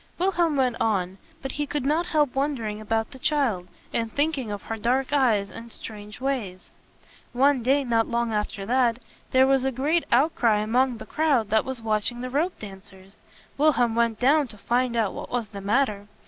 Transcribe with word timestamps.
Wilhelm 0.17 0.55
went 0.55 0.77
on; 0.81 1.19
but 1.43 1.51
he 1.51 1.67
could 1.67 1.85
not 1.85 2.07
help 2.07 2.33
wondering 2.33 2.81
about 2.81 3.11
the 3.11 3.19
child, 3.19 3.67
and 3.93 4.11
thinking 4.11 4.49
of 4.49 4.63
her 4.63 4.75
dark 4.77 5.13
eyes 5.13 5.47
and 5.51 5.71
strange 5.71 6.19
ways. 6.19 6.71
One 7.33 7.61
day 7.61 7.83
not 7.83 8.07
long 8.07 8.33
after 8.33 8.65
that, 8.65 8.97
there 9.29 9.45
was 9.45 9.63
a 9.63 9.71
great 9.71 10.05
outcry 10.11 10.57
among 10.57 10.97
the 10.97 11.05
crowd 11.05 11.51
that 11.51 11.65
was 11.65 11.83
watching 11.83 12.21
the 12.21 12.31
rope 12.31 12.57
dan 12.57 12.81
cers. 12.81 13.17
Wilhelm 13.59 13.93
went 13.93 14.19
down 14.19 14.47
to 14.47 14.57
find 14.57 14.95
out 14.95 15.13
what 15.13 15.29
was 15.29 15.49
the 15.49 15.61
matter. 15.61 16.07